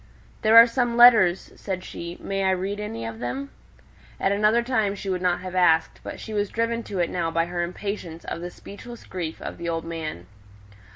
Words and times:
"There 0.41 0.57
are 0.57 0.65
some 0.65 0.97
letters," 0.97 1.51
said 1.55 1.83
she: 1.83 2.17
"may 2.19 2.43
I 2.43 2.49
read 2.49 2.79
any 2.79 3.05
of 3.05 3.19
them?" 3.19 3.51
At 4.19 4.31
another 4.31 4.63
time 4.63 4.95
she 4.95 5.11
would 5.11 5.21
not 5.21 5.41
have 5.41 5.53
asked; 5.53 5.99
but 6.01 6.19
she 6.19 6.33
was 6.33 6.49
driven 6.49 6.81
to 6.85 6.97
it 6.97 7.09
now 7.11 7.29
by 7.29 7.45
her 7.45 7.61
impatience 7.61 8.25
of 8.25 8.41
the 8.41 8.49
speechless 8.49 9.05
grief 9.05 9.39
of 9.43 9.59
the 9.59 9.69
old 9.69 9.85
man. 9.85 10.25